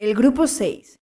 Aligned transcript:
El 0.00 0.14
grupo 0.14 0.46
6 0.46 0.98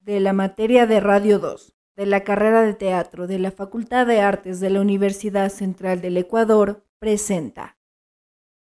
de 0.00 0.18
la 0.18 0.32
materia 0.32 0.88
de 0.88 0.98
Radio 0.98 1.38
2 1.38 1.76
de 1.94 2.06
la 2.06 2.24
carrera 2.24 2.62
de 2.62 2.74
teatro 2.74 3.28
de 3.28 3.38
la 3.38 3.52
Facultad 3.52 4.04
de 4.04 4.20
Artes 4.20 4.58
de 4.58 4.68
la 4.68 4.80
Universidad 4.80 5.48
Central 5.48 6.00
del 6.00 6.16
Ecuador 6.16 6.84
presenta 6.98 7.78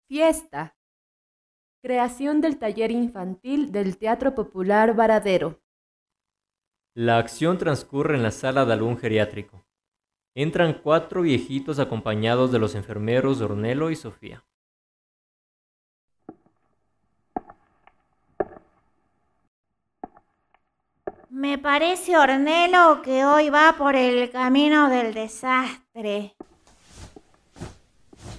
Fiesta. 0.08 0.78
Creación 1.82 2.40
del 2.40 2.58
taller 2.58 2.90
infantil 2.90 3.70
del 3.70 3.98
Teatro 3.98 4.34
Popular 4.34 4.96
Varadero. 4.96 5.60
La 6.94 7.18
acción 7.18 7.58
transcurre 7.58 8.16
en 8.16 8.22
la 8.22 8.30
sala 8.30 8.64
de 8.64 8.72
algún 8.72 8.96
geriátrico. 8.96 9.66
Entran 10.34 10.80
cuatro 10.82 11.20
viejitos 11.20 11.80
acompañados 11.80 12.50
de 12.50 12.58
los 12.58 12.74
enfermeros 12.74 13.42
Ornelo 13.42 13.90
y 13.90 13.96
Sofía. 13.96 14.46
Me 21.36 21.58
parece, 21.58 22.16
Ornelo, 22.16 23.02
que 23.02 23.26
hoy 23.26 23.50
va 23.50 23.74
por 23.76 23.94
el 23.94 24.30
camino 24.30 24.88
del 24.88 25.12
desastre. 25.12 26.34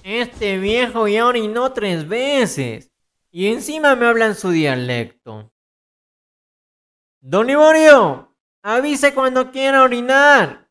Este 0.02 0.58
viejo 0.58 1.06
ya 1.06 1.28
orinó 1.28 1.72
tres 1.72 2.08
veces. 2.08 2.90
Y 3.30 3.52
encima 3.52 3.94
me 3.94 4.06
habla 4.06 4.26
en 4.26 4.34
su 4.34 4.50
dialecto. 4.50 5.52
Don 7.20 7.46
Liborio, 7.46 8.34
avise 8.64 9.14
cuando 9.14 9.52
quiera 9.52 9.84
orinar. 9.84 10.68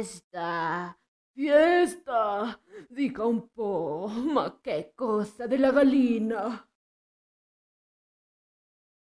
Fiesta, 0.00 0.96
fiesta. 1.34 2.58
Diga 2.88 3.26
un 3.26 3.50
po', 3.52 4.08
ma 4.08 4.58
che 4.62 4.94
cosa 4.94 5.46
de 5.46 5.58
la 5.58 5.70
gallina. 5.70 6.66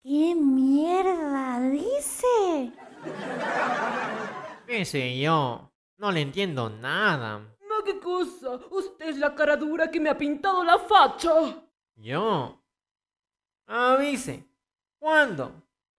¿Qué 0.03 0.35
mierda 0.35 1.61
dice? 1.71 2.73
¿Qué 4.67 4.85
sé 4.85 5.17
yo? 5.21 5.71
No 5.99 6.11
le 6.11 6.23
entiendo 6.23 6.69
nada. 6.69 7.39
Ma 7.39 7.83
che 7.85 8.01
cosa? 8.01 8.59
Usted 8.71 9.11
es 9.11 9.19
la 9.19 9.33
cara 9.33 9.55
dura 9.55 9.93
que 9.93 10.01
me 10.01 10.11
ha 10.11 10.19
pintado 10.19 10.65
la 10.65 10.81
facha. 10.81 11.63
¿Yo? 11.95 12.61
Avise. 13.69 14.45
¿Cuándo? 14.99 15.53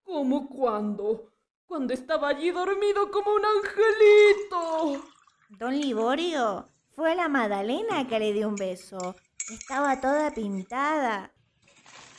¿Cómo 0.03 0.49
cuándo? 0.49 1.30
Cuando 1.71 1.93
estaba 1.93 2.27
allí 2.27 2.51
dormido 2.51 3.09
como 3.11 3.31
un 3.33 3.43
angelito. 3.45 5.05
Don 5.57 5.71
Liborio, 5.71 6.67
fue 6.89 7.15
la 7.15 7.29
Madalena 7.29 8.05
que 8.09 8.19
le 8.19 8.33
dio 8.33 8.49
un 8.49 8.57
beso. 8.57 9.15
Estaba 9.49 10.01
toda 10.01 10.31
pintada. 10.31 11.31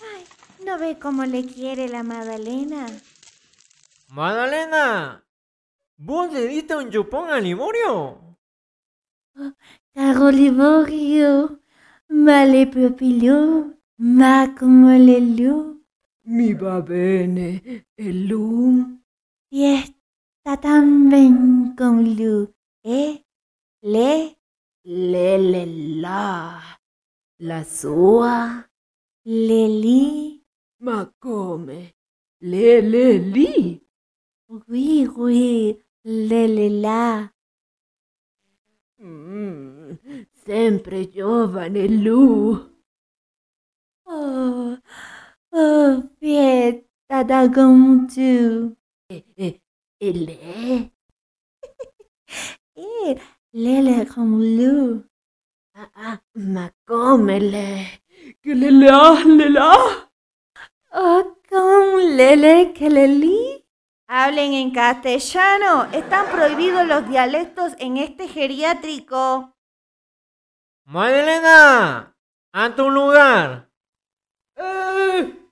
Ay, 0.01 0.25
¿no 0.65 0.79
ve 0.79 0.99
cómo 0.99 1.27
le 1.27 1.45
quiere 1.45 1.87
la 1.91 2.03
Madalena? 2.03 2.87
Madalena, 4.09 5.23
¿vos 5.99 6.33
le 6.33 6.47
diste 6.47 6.75
un 6.75 6.91
chupón 6.91 7.29
a 7.29 7.39
Liborio? 7.39 8.39
Caro 9.93 10.31
Liborio, 10.31 11.61
ma 12.09 12.47
le 12.47 12.67
propilò, 12.69 13.67
ma 13.99 14.55
come 14.59 14.99
le 14.99 15.21
lu. 15.21 15.85
Mi 16.25 16.55
va 16.55 16.81
bene, 16.81 17.85
e 19.53 19.59
lui? 19.59 19.95
Fiesta 20.43 20.61
también 20.61 21.75
con 21.77 22.05
lu, 22.05 22.53
eh? 22.85 23.25
Le, 23.83 24.37
Le 24.85 25.39
le 25.39 25.67
la. 26.01 26.61
La 27.39 27.65
sua. 27.65 28.67
le 29.25 29.69
li, 29.69 30.45
Ma 30.81 31.13
come? 31.19 31.95
Le 32.41 32.81
le 32.81 33.19
lì. 33.19 33.81
oui, 34.49 35.07
oui, 35.07 35.81
le 36.05 36.49
le 36.49 36.69
la. 36.69 37.33
Mm, 39.01 39.93
sempre 40.45 41.09
giovane 41.11 41.89
lui. 41.89 42.71
Oh, 44.07 44.79
oh, 45.53 46.11
fiesta 46.19 47.23
da 47.25 47.49
con 47.51 48.07
tu. 48.09 48.82
E, 49.13 49.25
e, 49.37 49.61
e 49.99 50.13
lei? 50.13 50.91
Eh, 52.75 53.21
lele 53.53 54.07
con 54.07 54.41
lu. 54.57 55.05
Ah, 55.75 55.91
ah, 55.95 56.23
ma 56.51 56.73
come 56.87 57.39
lei? 57.39 57.85
Che 58.41 58.55
le 58.55 58.71
la, 58.71 59.23
le 59.23 59.49
la? 59.51 59.75
Oh, 60.93 61.37
con 61.47 62.17
lele 62.17 62.73
que 62.73 62.89
le 62.89 63.07
li. 63.07 63.63
Hablen 64.09 64.55
en 64.55 64.71
castellano. 64.71 65.85
Están 65.93 66.31
prohibidos 66.31 66.87
los 66.87 67.07
dialectos 67.07 67.75
en 67.79 67.99
este 67.99 68.29
geriátrico. 68.29 69.55
Madalena, 70.85 72.17
a 72.53 72.75
tu 72.75 72.89
lugar. 72.89 73.69
Eh, 74.57 75.43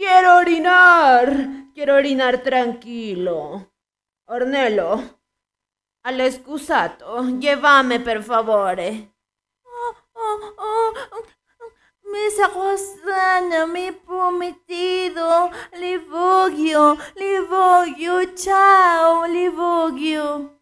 quiero 0.00 0.36
orinar. 0.36 1.26
Quiero 1.74 1.94
orinar 1.96 2.42
tranquilo. 2.42 3.70
Ornelo, 4.24 5.18
al 6.04 6.20
excusato, 6.20 7.22
llévame 7.38 8.00
per 8.00 8.22
favore. 8.22 9.14
Oh, 9.62 9.96
oh, 10.14 10.54
oh, 10.56 11.24
me 12.04 12.30
sacosana, 12.30 13.66
mi 13.66 13.92
prometido. 13.92 15.50
Livoglio, 15.72 16.96
Livoglio, 17.16 18.34
ciao, 18.34 19.26
Livoglio. 19.26 20.58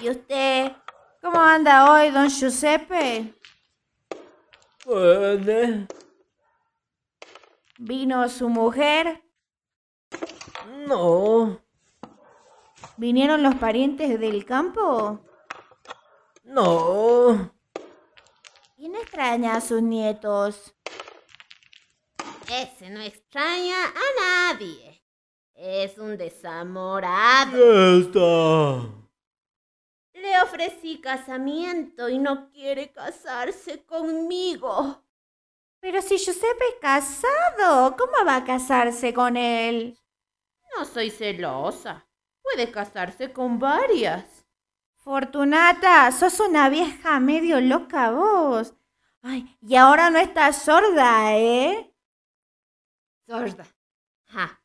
¿Y 0.00 0.10
usted? 0.10 0.87
¿Cómo 1.20 1.40
anda 1.40 1.90
hoy, 1.92 2.10
don 2.10 2.28
Giuseppe? 2.28 3.34
Bueno, 4.84 5.86
¿Vino 7.78 8.28
su 8.28 8.48
mujer? 8.48 9.22
no, 10.86 11.60
¿Vinieron 12.96 13.42
los 13.42 13.54
parientes 13.56 14.18
del 14.18 14.44
campo? 14.44 15.20
no. 16.44 17.52
¿Quién 18.76 18.94
extraña 18.96 19.56
a 19.56 19.60
sus 19.60 19.82
nietos? 19.82 20.74
Ese 22.48 22.90
no 22.90 23.00
extraña 23.00 23.84
a 23.86 24.54
nadie. 24.54 25.02
Es 25.54 25.98
un 25.98 26.16
desamorado. 26.16 27.50
Fiesta. 27.52 28.97
Le 30.28 30.42
ofrecí 30.42 31.00
casamiento 31.00 32.10
y 32.10 32.18
no 32.18 32.50
quiere 32.50 32.92
casarse 32.92 33.86
conmigo. 33.86 35.02
Pero 35.80 36.02
si 36.02 36.18
Giuseppe 36.18 36.64
es 36.68 36.80
casado, 36.82 37.96
¿cómo 37.96 38.26
va 38.26 38.36
a 38.36 38.44
casarse 38.44 39.14
con 39.14 39.38
él? 39.38 39.98
No 40.76 40.84
soy 40.84 41.10
celosa. 41.10 42.06
Puede 42.42 42.70
casarse 42.70 43.32
con 43.32 43.58
varias. 43.58 44.46
Fortunata, 44.96 46.12
sos 46.12 46.40
una 46.40 46.68
vieja 46.68 47.20
medio 47.20 47.58
loca 47.62 48.10
vos. 48.10 48.74
Ay, 49.22 49.56
y 49.62 49.76
ahora 49.76 50.10
no 50.10 50.18
estás 50.18 50.62
sorda, 50.62 51.38
¿eh? 51.38 51.90
Sorda. 53.26 53.66
Ja. 54.26 54.62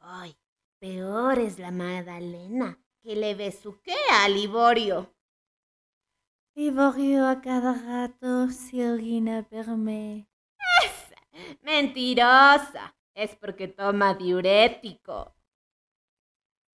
Ay, 0.00 0.36
peor 0.80 1.38
es 1.38 1.60
la 1.60 1.70
Magdalena, 1.70 2.76
que 3.02 3.16
le 3.16 3.34
besuquea 3.34 4.24
a 4.24 4.28
Liborio. 4.28 5.12
Liborio 6.54 7.26
a 7.26 7.40
cada 7.40 7.74
rato 7.74 8.48
se 8.50 8.90
orina 8.90 9.42
per 9.42 9.68
me. 9.68 10.28
Mentirosa. 11.62 12.94
Es 13.14 13.34
porque 13.36 13.68
toma 13.68 14.14
diurético. 14.14 15.34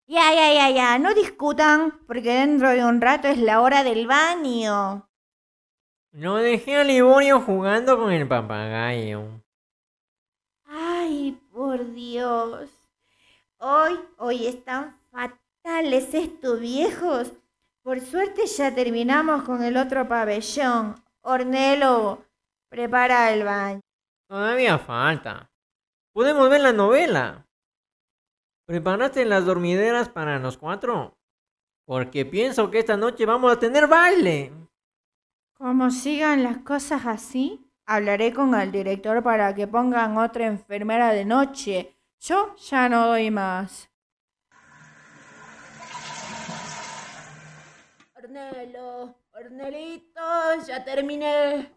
Ya, 0.08 0.34
ya, 0.34 0.54
ya, 0.54 0.70
ya, 0.70 1.00
no 1.00 1.14
discutan, 1.14 2.00
porque 2.08 2.34
dentro 2.34 2.70
de 2.70 2.84
un 2.84 3.02
rato 3.02 3.28
es 3.28 3.38
la 3.38 3.62
hora 3.62 3.84
del 3.84 4.08
baño. 4.08 5.10
No 6.12 6.38
dejé 6.38 6.78
a 6.78 6.84
Liborio 6.84 7.42
jugando 7.42 7.98
con 7.98 8.12
el 8.12 8.28
papagayo. 8.28 9.42
Ay, 10.66 11.40
por 11.52 11.94
Dios. 11.94 12.70
Hoy, 13.58 14.00
hoy 14.18 14.48
están 14.48 15.00
fatales 15.64 16.14
estos 16.14 16.60
viejos. 16.60 17.32
Por 17.84 18.00
suerte 18.02 18.46
ya 18.46 18.74
terminamos 18.74 19.44
con 19.44 19.64
el 19.64 19.78
otro 19.78 20.08
pabellón. 20.08 20.96
Ornelo, 21.22 22.26
prepara 22.70 23.32
el 23.32 23.44
baño. 23.44 23.82
Todavía 24.28 24.78
falta. 24.78 25.50
Podemos 26.14 26.50
ver 26.50 26.62
la 26.62 26.74
novela. 26.74 27.48
¿Preparaste 28.66 29.26
las 29.26 29.46
dormideras 29.46 30.10
para 30.10 30.40
los 30.40 30.58
cuatro? 30.58 31.18
Porque 31.86 32.26
pienso 32.26 32.70
que 32.72 32.80
esta 32.80 32.96
noche 32.96 33.26
vamos 33.26 33.52
a 33.52 33.60
tener 33.60 33.88
baile. 33.88 34.54
Como 35.54 35.92
sigan 35.92 36.44
las 36.44 36.60
cosas 36.60 37.06
así, 37.06 37.70
hablaré 37.86 38.34
con 38.34 38.56
el 38.56 38.72
director 38.72 39.22
para 39.22 39.54
que 39.54 39.68
pongan 39.68 40.18
otra 40.18 40.46
enfermera 40.46 41.12
de 41.12 41.26
noche. 41.26 41.98
Yo 42.20 42.56
ya 42.56 42.88
no 42.88 43.08
doy 43.08 43.32
más. 43.32 43.93
Ornelo, 48.34 49.16
Ornelito, 49.34 50.22
ya 50.66 50.84
terminé. 50.84 51.72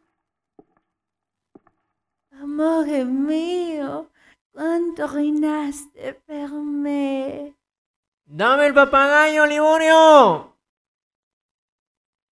Amor 2.31 2.87
mío, 3.05 4.11
cuánto 4.53 5.07
reinaste 5.07 6.15
por 6.15 6.51
mí. 6.53 7.55
¡Dame 8.25 8.69
el 8.69 8.75
papagayo, 8.75 9.45
Liborio! 9.45 10.57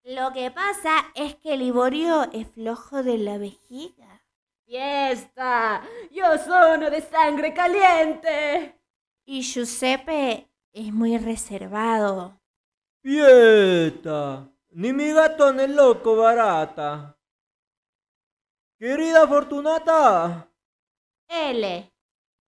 Lo 0.04 0.32
que 0.32 0.50
pasa 0.50 1.12
es 1.14 1.34
que 1.36 1.58
Liborio 1.58 2.22
es 2.32 2.48
flojo 2.48 3.02
de 3.02 3.18
la 3.18 3.36
vejiga. 3.36 4.22
Fiesta, 4.64 5.82
yo 6.10 6.38
sono 6.38 6.88
de 6.88 7.02
sangre 7.02 7.52
caliente. 7.52 8.80
Y 9.26 9.42
Giuseppe 9.42 10.48
es 10.72 10.92
muy 10.94 11.18
reservado. 11.18 12.40
Fiesta, 13.04 14.48
ni 14.70 14.90
mi 14.94 15.12
gato 15.12 15.52
ni 15.52 15.66
loco 15.66 16.16
barata. 16.16 17.14
Querida 18.78 19.26
Fortunata. 19.26 20.48
L. 21.28 21.92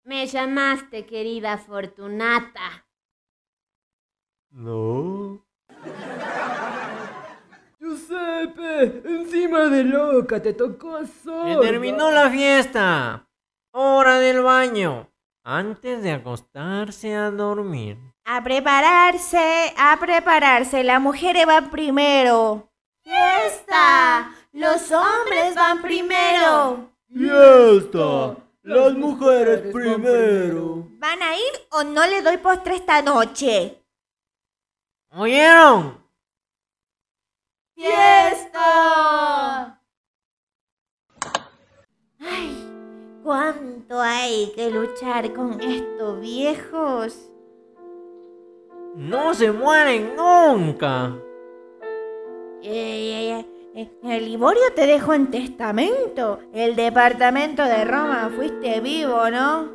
Me 0.07 0.27
llamaste, 0.27 1.05
querida 1.05 1.59
Fortunata. 1.59 2.87
No. 4.53 5.45
Giuseppe, 7.79 9.03
encima 9.05 9.67
de 9.67 9.85
loca 9.85 10.41
te 10.41 10.55
tocó 10.55 11.05
¡Se 11.05 11.23
solo. 11.23 11.61
terminó 11.61 12.11
la 12.11 12.31
fiesta! 12.31 13.29
¡Hora 13.73 14.19
del 14.21 14.41
baño! 14.41 15.13
Antes 15.49 16.03
de 16.03 16.11
acostarse 16.11 17.15
a 17.15 17.31
dormir. 17.31 17.99
A 18.25 18.43
prepararse, 18.43 19.73
a 19.79 19.97
prepararse. 20.01 20.83
Las 20.83 21.01
mujeres 21.01 21.47
van 21.47 21.71
primero. 21.71 22.69
¡Fiesta! 23.05 24.35
Los 24.51 24.91
hombres 24.91 25.55
van 25.55 25.83
primero. 25.83 26.91
Fiesta, 27.09 28.39
las 28.65 28.95
mujeres 28.95 29.73
primero. 29.73 30.89
¿Van 30.99 31.23
a 31.23 31.37
ir 31.37 31.69
o 31.71 31.85
no 31.85 32.05
le 32.09 32.23
doy 32.23 32.39
postre 32.39 32.75
esta 32.75 33.01
noche? 33.01 33.81
¿Oyeron? 35.11 36.05
¡Fiesta! 37.77 39.81
Ay, 42.19 42.56
cuánto 43.27 44.01
hay 44.01 44.53
que 44.55 44.71
luchar 44.71 45.33
con 45.33 45.61
estos 45.61 46.21
viejos. 46.21 47.29
No 48.95 49.35
se 49.35 49.51
mueren 49.51 50.15
nunca. 50.17 51.13
Eh, 52.63 53.43
eh, 53.43 53.47
eh, 53.75 53.91
el 54.05 54.25
Liborio 54.27 54.63
te 54.77 54.87
dejó 54.87 55.13
en 55.13 55.33
testamento. 55.33 56.39
El 56.55 56.77
departamento 56.77 57.65
de 57.65 57.85
Roma 57.85 58.31
fuiste 58.35 58.81
vivo, 58.81 59.29
¿no? 59.29 59.71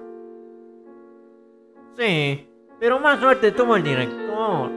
Sí, 1.97 2.47
pero 2.79 2.99
más 2.99 3.19
suerte 3.19 3.51
tuvo 3.51 3.75
el 3.75 3.83
director, 3.83 4.71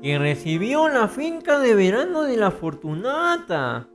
que 0.00 0.18
recibió 0.20 0.88
la 0.88 1.08
finca 1.08 1.58
de 1.58 1.74
verano 1.74 2.22
de 2.22 2.36
la 2.36 2.52
Fortunata. 2.52 3.88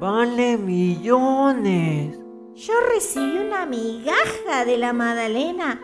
Vale 0.00 0.58
millones. 0.58 2.25
Yo 2.56 2.72
recibí 2.80 3.36
una 3.36 3.66
migaja 3.66 4.64
de 4.64 4.78
la 4.78 4.94
Madalena. 4.94 5.78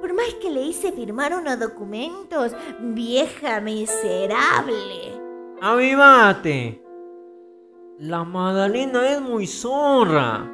Por 0.00 0.14
más 0.14 0.32
que 0.40 0.50
le 0.50 0.62
hice 0.62 0.92
firmar 0.92 1.34
unos 1.34 1.58
documentos, 1.58 2.52
vieja 2.78 3.60
miserable. 3.60 5.20
¡Avivate! 5.60 6.80
La 7.98 8.22
Madalena 8.22 9.10
es 9.10 9.20
muy 9.20 9.48
zorra. 9.48 10.48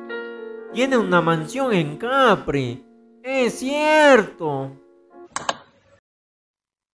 Tiene 0.73 0.97
una 0.97 1.20
mansión 1.20 1.75
en 1.75 1.99
Capri. 1.99 2.82
Es 3.23 3.59
cierto. 3.59 4.73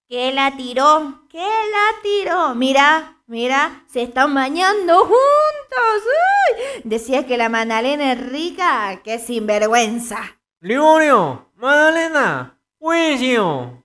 ¿Qué 0.09 0.32
la 0.32 0.56
tiró? 0.56 1.23
¿Qué 1.29 1.38
la 1.38 2.03
tiró? 2.03 2.55
Mira, 2.56 3.23
mira, 3.29 3.85
se 3.87 4.03
están 4.03 4.35
bañando 4.35 4.99
juntos. 4.99 5.53
¡Uy! 5.75 6.82
Decía 6.85 7.26
que 7.26 7.37
la 7.37 7.49
Madalena 7.49 8.12
es 8.12 8.31
rica, 8.31 9.00
qué 9.03 9.19
sinvergüenza. 9.19 10.38
Liborio, 10.61 11.50
Madalena, 11.56 12.59
juicio. 12.79 13.83